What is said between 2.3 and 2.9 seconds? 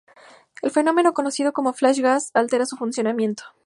altera su